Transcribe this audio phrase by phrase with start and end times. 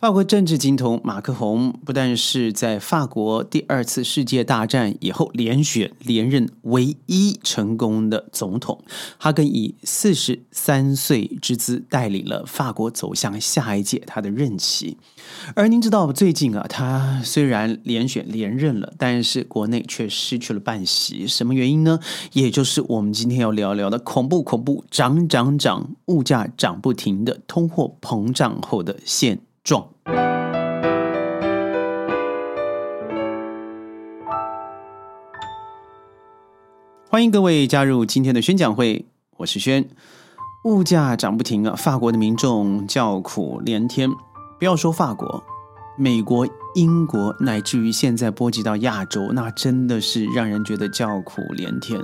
[0.00, 8.80] 法国政治金童马克宏不但是在法国第二次世界大战以后连选连任唯一成功的总统，
[9.18, 14.96] 他更以四十三岁之姿带领了法国走向下一届他的任期。
[15.56, 21.98] 而您知道，最近啊，他虽然连选连任了，但是国内却失去了半席，什么原因呢？
[22.34, 29.40] 也就是我们今天要聊聊的恐怖恐怖涨涨涨，物价涨不停的通货膨胀后的现。
[29.68, 29.86] 壮，
[37.10, 39.04] 欢迎各位加入今天的宣讲会，
[39.36, 39.86] 我是轩。
[40.64, 44.10] 物价涨不停啊，法国的民众叫苦连天。
[44.58, 45.44] 不要说法国。
[45.98, 46.48] 美国、
[46.78, 52.00] 英国乃至于现在波及到亚洲，那真的是让人觉得叫苦连天。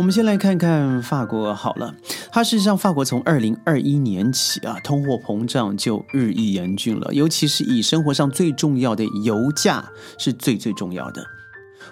[0.00, 1.94] 我们先来看看法国好了，
[2.32, 9.84] 它事实上法国从二零二一年起啊，通货膨胀就日益严峻了，尤其是以生活上最重要的油价
[10.18, 11.24] 是最最重要的。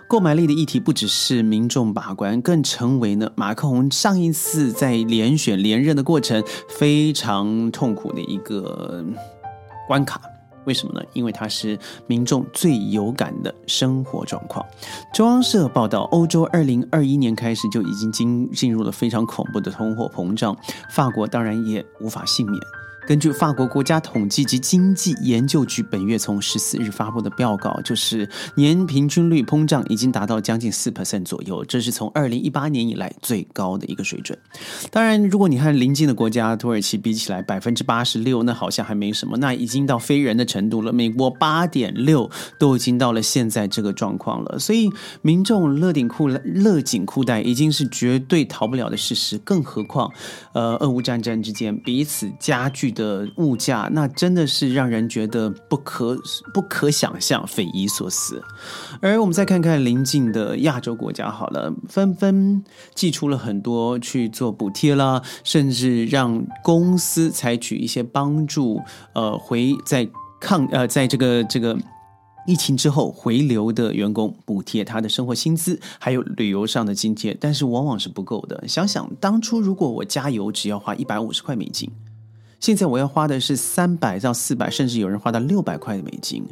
[0.08, 9.04] 购买力的议题不只是民众把关，更成为呢马克龙上一次在连选连任的过程非常痛苦的一个
[9.86, 10.20] 关卡。
[10.68, 11.02] 为什么呢？
[11.14, 14.62] 因为它是民众最有感的生活状况。
[15.14, 20.54] 中央社报道，欧洲二零二一年开始就已经进进入了非常恐怖的通货膨胀，
[20.90, 22.60] 法国当然也无法幸免。
[23.08, 34.38] 根据法国国家统计及经济研究局本月从十四日发布的报告，就是年平均率通胀已经达到将近四 percent 左右，这是从二零一八年以来最高的一个水准。
[34.90, 40.92] 当然，如果你和邻近的国家土耳其比起来，百分之八十六那好像还没什么，那已经到非人的程度了。
[40.92, 44.90] 美国八点六都已经到了现在这个状况了，所以
[45.22, 49.38] 民众勒紧裤勒紧裤带已经是绝对逃不了的事实。
[49.38, 50.12] 更何况，
[50.52, 52.92] 呃，俄乌战争之间彼此加剧。
[52.98, 56.18] 的物价，那真的是让人觉得不可
[56.52, 58.42] 不可想象、匪夷所思。
[59.00, 62.64] 而我们再看看邻近的亚洲国家，好了，纷纷
[62.94, 68.82] 寄出了很多去做补贴啦，甚至让公司采取一些帮助，
[69.14, 70.08] 呃，回在
[70.40, 71.78] 抗呃，在这个这个。
[72.46, 78.66] 疫情之后回流的员工补贴他的生活薪资，还有旅游上的津贴，但是往往是不够的。
[78.66, 81.90] 想想当初，如果我加油只要花一百五十块美金。
[82.60, 86.44] 现在我要花的是三百到四百，甚至有人花到六百块的美金。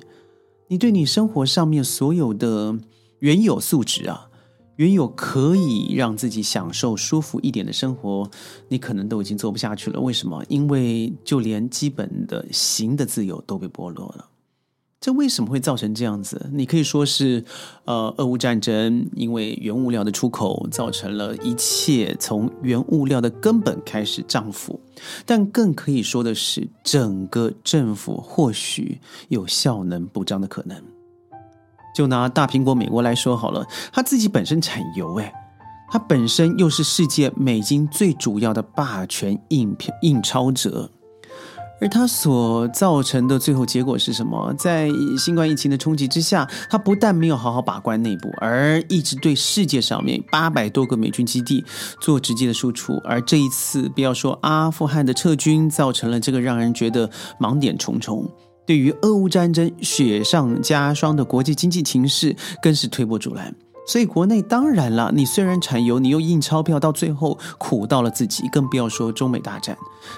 [0.69, 2.77] 你对你生活上面所有的
[3.19, 4.29] 原有素质啊，
[4.77, 8.29] 原有可以让自己享受舒服一点的生活，
[8.69, 10.01] 你可能都已经做不下去了。
[10.01, 10.45] 为什么？
[10.49, 14.29] 因为就连基本的行的自由都被剥夺了。
[14.99, 16.51] 这为什么会造成这样子？
[16.53, 17.45] 你可以说是，
[17.85, 24.81] 呃，俄乌战争因为原物料的出口造成了一切从原物料的根本开始涨幅，
[25.25, 30.77] 但更可以说的是，整个政府或许有效能不彰的可能。
[31.95, 35.33] 就拿大苹果美国来说好了，它自己本身产油，诶，
[35.91, 40.91] 它本身又是世界美金最主要的霸权印印钞者。
[41.81, 44.55] 而它所造成的最后结果是什么？
[44.59, 44.89] 在
[45.19, 51.65] 新冠疫情的冲击之下，它不但没有好好把关内部，而一直对世界上面八百多个美军基地
[52.01, 52.97] 做直接的输出。
[53.05, 58.27] 而这一次，不要说阿富汗的撤军，造成了这个让人觉得盲点重重。
[58.67, 63.55] 对于俄乌战争雪上加霜的国际经济情势，更是推波助澜。
[63.87, 69.77] 所以国内当然了，你虽然产油，你又印钞票，到最后苦到了自己，更不要说中美大战，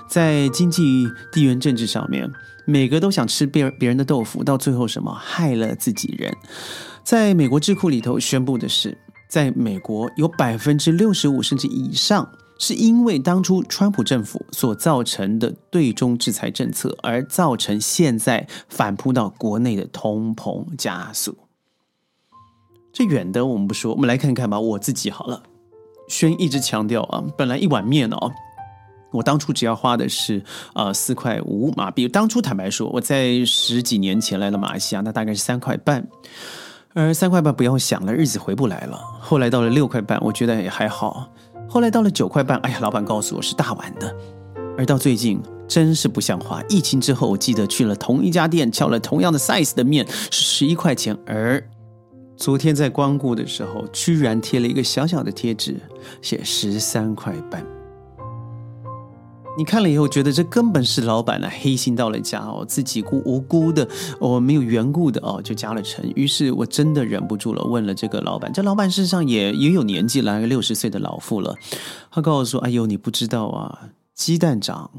[0.09, 2.31] 在经济地缘政治上面，
[2.65, 6.35] 每个都想吃别别人的豆腐，到最后什么害了自己人。
[7.05, 8.97] 在美国智库里头宣布的是，
[9.29, 12.27] 在美国有百分之六十五甚至以上，
[12.59, 21.37] 是因为当初川普政府所造成的对中制裁政策，而造成现在反扑到国内的通膨加速。
[22.99, 24.59] 这远的我们不说，我们来看看吧。
[24.59, 25.41] 我自己好了，
[26.09, 28.33] 轩一直强调啊，本来一碗面哦，
[29.13, 30.43] 我当初只要花的是
[30.75, 32.09] 呃四块五马币。
[32.09, 36.05] 当初坦白说，我在十几年前来了马来西亚，那大概是三块半。
[36.93, 39.01] 而三块半不要想了，日子回不来了。
[39.21, 41.31] 后来到了六块半，我觉得也还好。
[41.69, 44.13] 后来到了九块半，哎呀，老板告诉我是大碗的。
[44.77, 46.61] 而到最近，真是不像话。
[46.69, 51.63] 疫情之后，我记得去了同一家店，叫了同样的 size 的面，是十一块钱，而。
[52.39, 55.75] 昨天在光顾的时候，居然贴了一个小小的贴纸，
[56.23, 57.67] 写十三块半。
[59.59, 63.89] 你看了以后，觉得这根本是老板呢黑心到了家哦，自己无无辜的
[64.21, 66.09] 哦，没有缘故的哦，就加了成。
[66.15, 68.53] 于是我真的忍不住了，问了这个老板。
[68.53, 71.57] 这老板事实上也也有年纪了，六十岁的老妇了。
[72.09, 74.93] 他告诉说：“哎呦，你不知道啊，鸡蛋涨，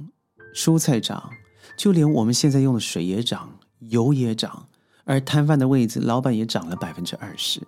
[0.54, 1.30] 蔬菜涨，
[1.78, 4.66] 就连我们现在用的水也涨。”油也涨，
[5.10, 7.60] 而摊贩的位置老板也涨了百分之二十。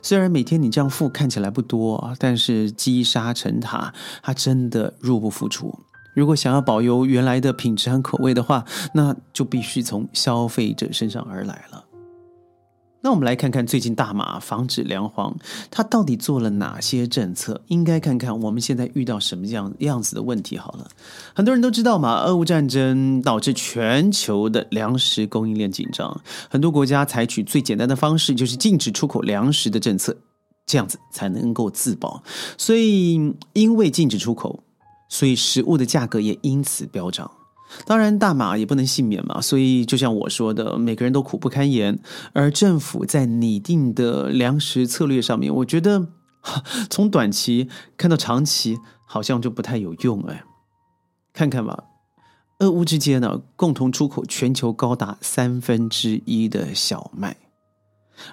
[0.00, 5.78] 虽然每天你这样付看起来不多，但是积沙成塔，它真的入不敷出。
[6.14, 8.64] 如果想要保留原来的品质和口味的话，
[8.94, 11.84] 那就必须从消费者身上而来了。
[13.06, 15.32] 那我们来看看最近大马防止粮荒，
[15.70, 17.62] 它到底做了哪些政策？
[17.68, 20.58] 应该看看我们现在遇到什么样样子的问题。
[20.58, 20.88] 好了，
[21.32, 26.20] 很多人都知道嘛，俄乌战争导致全球的粮食供应链紧张，
[26.50, 30.16] 很多国家采取最简单的方式，就是禁止出口粮食的政策，
[30.66, 32.20] 这样子才能够自保。
[32.58, 34.64] 所以，因为禁止出口。
[35.08, 37.30] 所以食物的价格也因此飙涨，
[37.84, 39.40] 当然大马也不能幸免嘛。
[39.40, 41.98] 所以就像我说的，每个人都苦不堪言。
[42.32, 46.08] 而政府在拟定的粮食策略上面，我觉得
[46.88, 50.44] 从短期看到长期，好像就不太有用哎。
[51.32, 51.84] 看看吧，
[52.60, 57.36] 俄乌之间呢，共同出口全球高达三分之一的小麦，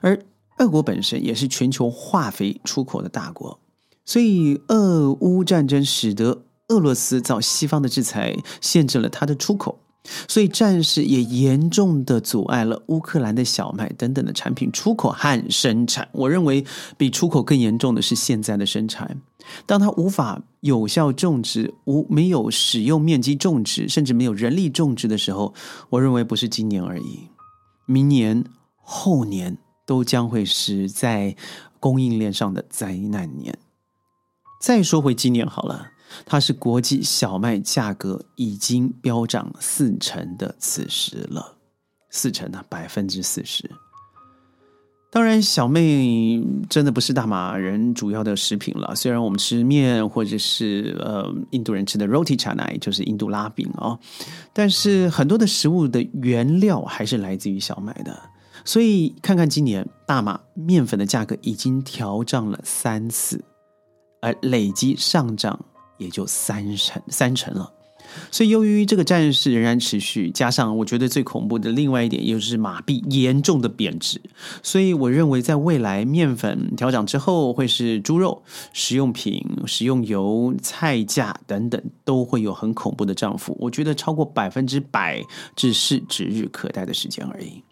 [0.01, 0.17] 而
[0.59, 3.59] 俄国本身也是全球化肥出口的大国，
[4.05, 6.43] 所以俄乌战争使得。
[6.69, 9.79] 俄罗斯遭西方的制裁限制了它的出口，
[10.27, 16.07] 所以战事也严重的阻碍了乌克兰的小麦等等的产品出口和生产。
[16.13, 16.65] 我认为
[16.97, 19.21] 比出口更严重的是现在的生产。
[19.65, 25.53] 当它无法有效种植、无没有使用面积种植，甚至没有人力种植的时候，
[25.89, 27.27] 我认为不是今年而已，
[27.85, 28.45] 明年、
[28.77, 31.35] 后年都将会是在
[31.81, 33.59] 供应链上的灾难年。
[34.61, 35.89] 再说回今年好了。
[36.25, 41.55] 它是国际小麦价格已经飙涨四成的此时了，
[42.09, 43.69] 四成呢，百分之四十。
[45.11, 45.79] 当然，小麦
[46.67, 48.95] 真的不是大马人主要的食品了。
[48.95, 53.99] 虽然我们吃面，或者是呃印度人吃的 roti chanai 就是印度拉饼哦，
[54.53, 58.19] 但是很多的食物的原料还是来自于小麦的。
[58.65, 63.43] 所以，看看今年大马面粉的价格已经调涨了三次，
[64.19, 65.63] 而累积上涨。
[65.97, 67.71] 也就三成三成了，
[68.31, 74.21] 所以由于这个战事仍然持续，加上我觉得最恐怖的另外一点，也就是马币严重的贬值，
[74.61, 78.43] 所以我认为在未来面粉调涨之后，会是猪肉、
[78.73, 83.55] 食用品、食用油、菜价等等都会有很恐怖的涨幅。
[83.59, 85.21] 我觉得超过百分之百
[85.55, 87.63] 只是指日可待的时间而已。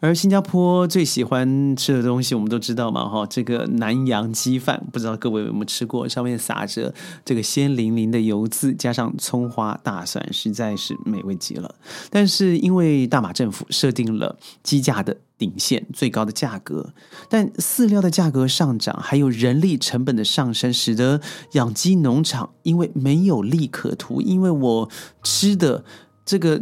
[0.00, 6.08] 而新加坡最喜欢吃的东西，我们都知道嘛，哈，这个南洋鸡饭，不知道各位有没有吃过？
[6.08, 6.94] 上面撒着
[7.24, 11.74] 这个鲜淋淋的油渍，加上葱花、大蒜，实在是美味极了。
[12.10, 16.92] 但是因为大马政府设定了鸡价的顶线最高的价格，
[17.28, 21.20] 但饲料的价格上涨，还有人力成本的上升，使得
[21.52, 24.88] 养鸡农场因为没有利可图，因为我
[25.22, 25.84] 吃的
[26.24, 26.60] 这个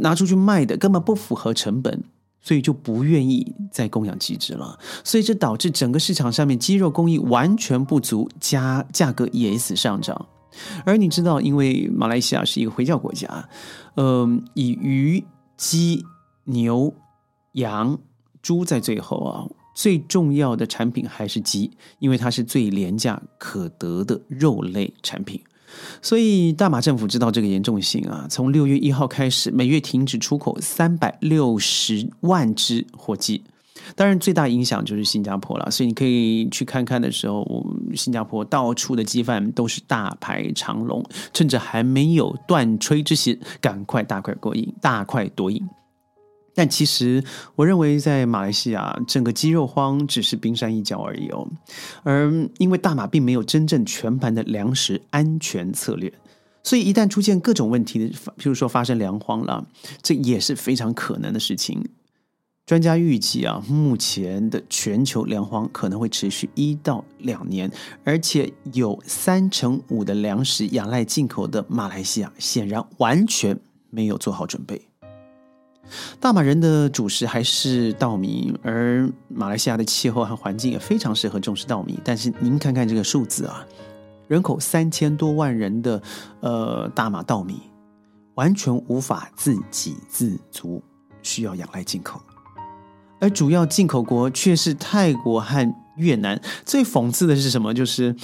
[0.00, 2.04] 拿出去卖的根本不符合成本。
[2.44, 10.26] 所以就不愿意再供养鸡只了，所以这导致整个市场上面鸡肉供应完全不足，加价格也因此上涨。
[10.84, 13.48] 而你知道，因为马来西亚是一个回教国家，
[13.96, 15.24] 嗯，以鱼、
[15.56, 16.04] 鸡、
[16.44, 16.94] 牛、
[17.52, 17.98] 羊、
[18.42, 25.40] 猪在最后啊，最重要的产品还是鸡，因为它是最廉价可得的肉类产品。
[26.02, 33.42] 所以，大马政府知道这个严重性啊，从六月一号开始，每月停止出口三百六十万只火鸡。
[33.94, 35.70] 当然，最大影响就是新加坡了。
[35.70, 45.62] 所以，你可以去看看的时候，新加坡到处的鸡饭都是大排长龙，趁着还没有断炊之时，赶快大快过瘾，大快朵颐。
[46.54, 47.22] 但其实，
[47.56, 51.46] 我认为在马来西亚，整个鸡肉荒只是冰山一角而已哦。
[52.04, 56.12] 而因为大马并没有真正全盘的粮食安全策略，
[56.62, 59.66] 所以一旦出现各种问题的，譬如说发生粮荒了，
[60.00, 61.84] 这也是非常可能的事情。
[62.66, 67.70] 专家预计啊，目前的全球粮荒可能会持续一到两年，
[68.04, 73.58] 而且有三成五的粮食仰赖进口的马来西亚，显然完全
[73.90, 74.80] 没有做好准备。
[76.18, 81.98] 大马人的主食还是稻米，而马来西亚的气候和环境也非常适合种植稻米。
[82.04, 83.64] 但是您看看这个数字啊，
[84.26, 86.02] 人口三千多万人的
[86.40, 87.60] 呃大马稻米，
[88.34, 90.82] 完全无法自给自足，
[91.22, 92.20] 需要仰赖进口，
[93.24, 96.38] 而主要进口国却是泰国和越南。
[96.66, 97.72] 最讽刺的是什么？
[97.72, 98.14] 就是。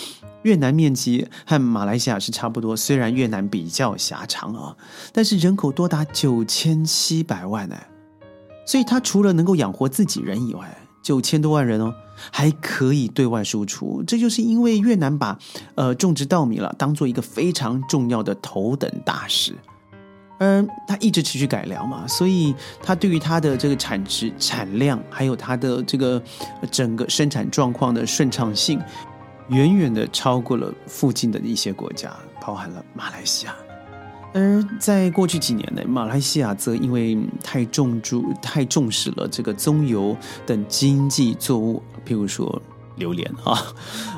[0.43, 4.75] 越南面积和马来西亚是差不多，虽然越南比较狭长啊，
[5.13, 7.77] 但是人口多达九千七百万呢，
[8.65, 11.93] 所以它除了能够养活自己人以外，九千多万人哦，
[12.31, 14.03] 还可以对外输出。
[14.07, 15.39] 这就是因为越南把
[15.75, 19.55] 呃种植稻米了当做一个非常重要的头等大事，
[20.41, 26.21] 而它一直持续改良嘛，所以它对于它的这个产值、产量，还有它的这个
[26.71, 28.81] 整个生产状况的顺畅性，
[29.51, 33.55] 远远的超过了附近的一些国家，包含了马来西亚。
[34.33, 40.17] 而在过去几年呢，马来西亚则因为太重注、太重视了这个棕油
[40.47, 42.63] 等经济作物，譬如说
[42.97, 43.61] 榴莲啊，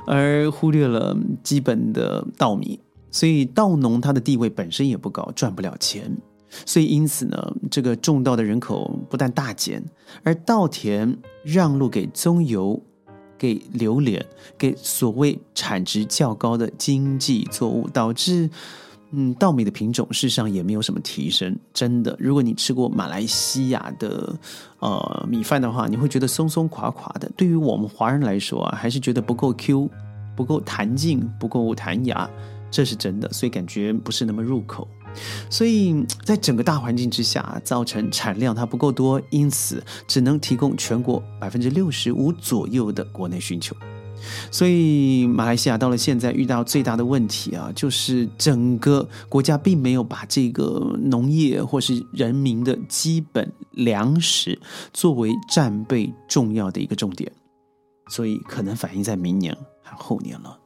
[0.07, 2.79] 而忽略了基本的稻米。
[3.12, 6.11] 所以稻农他的地位本身也不高，赚不了钱，
[6.66, 9.85] 所以因此呢，这个种稻的人口不但大减，
[10.25, 12.83] 而稻田让路给棕油、
[13.38, 14.25] 给榴莲、
[14.57, 18.49] 给所谓产值较高的经济作物，导致
[19.11, 21.54] 嗯稻米的品种事实上也没有什么提升。
[21.75, 24.35] 真的，如果你吃过马来西亚的
[24.78, 27.31] 呃米饭的话，你会觉得松松垮垮的。
[27.37, 29.90] 对于我们华人来说啊，还是觉得不够 Q，
[30.35, 32.28] 不够弹劲，不够弹牙。
[32.73, 34.88] 这是真的，所以感觉不是那么入口，
[35.50, 43.76] 所以在整个大环境之下，造成产量它不够多，因此只能提供全国百分之六十五左右的国内需求。
[44.52, 54.59] 所以马来西亚到了现在遇到最大的问题啊，就是整个国家并没有把这个农业或是人民的基本粮食
[54.95, 57.31] 作为战备重要的一个重点，
[58.09, 59.52] 所以可能反映在明年
[59.83, 60.57] 和后年了。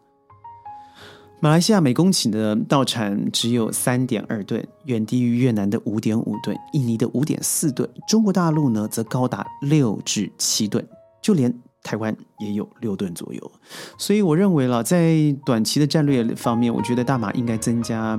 [1.39, 7.89] 马来西亚每公顷的稻产只有三点二吨，远低于越南的五点五吨、印尼的五点四吨。
[8.09, 10.83] 中国大陆呢，则高达六至七吨，
[11.21, 13.53] 就连台湾也有六吨左右。
[13.99, 15.15] 所以，我认为了，在
[15.45, 18.19] 短期的战略方面，我觉得大马应该增加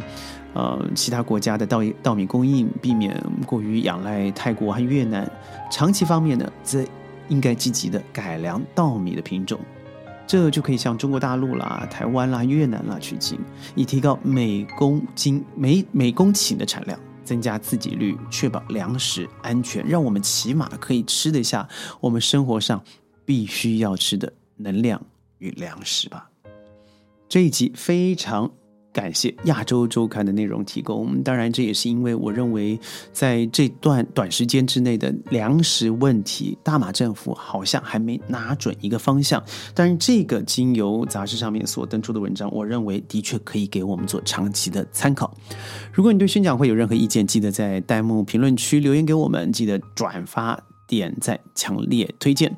[0.54, 5.30] 呃其他国家的稻稻米供应，避免过于仰赖泰国和越南。
[5.72, 6.86] 长期方面呢，则
[7.30, 9.60] 应该积极的改良稻米的品种。
[10.28, 13.40] 这就可以向中国大陆啦、台湾啦、越南啦取经，
[13.76, 21.68] 以提高每公斤每每公顷的产量，增加自给率，确保粮食安全，让我们起码可以吃得下
[22.02, 22.84] 我们生活上
[23.26, 25.02] 必须要吃的能量
[25.38, 26.30] 与粮食吧。
[27.30, 28.52] 这一集非常。
[28.98, 31.22] 感谢亚洲周刊的内容提供。
[31.22, 32.80] 当然，这也是因为我认为，
[33.14, 39.44] 在这段短时间之内的粮食问题，大马政府好像还没拿准一个方向。
[39.76, 45.32] 但是，这个经由杂志上面所登出的文章，我认为的确可以给我们做长期的参考。
[45.94, 52.52] 如果你对宣讲会有任何意见，记得在弹幕评论区留言给我们，记得转发、点赞、强烈推荐。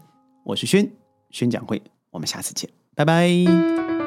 [0.46, 0.90] 我是宣
[1.32, 1.82] 宣讲会，
[2.12, 3.99] 我们下次见，拜拜。